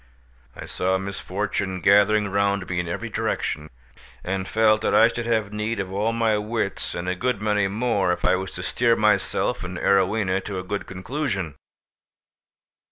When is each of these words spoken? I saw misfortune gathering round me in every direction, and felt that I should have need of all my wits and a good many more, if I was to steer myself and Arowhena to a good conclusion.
I 0.55 0.65
saw 0.65 0.97
misfortune 0.97 1.79
gathering 1.79 2.27
round 2.29 2.67
me 2.67 2.79
in 2.79 2.87
every 2.87 3.07
direction, 3.07 3.69
and 4.23 4.47
felt 4.47 4.81
that 4.81 4.95
I 4.95 5.07
should 5.09 5.27
have 5.27 5.53
need 5.53 5.79
of 5.79 5.91
all 5.93 6.11
my 6.11 6.39
wits 6.39 6.95
and 6.95 7.07
a 7.07 7.13
good 7.13 7.39
many 7.39 7.67
more, 7.67 8.11
if 8.11 8.25
I 8.25 8.35
was 8.35 8.49
to 8.55 8.63
steer 8.63 8.95
myself 8.95 9.63
and 9.63 9.77
Arowhena 9.77 10.43
to 10.45 10.57
a 10.57 10.63
good 10.63 10.87
conclusion. 10.87 11.53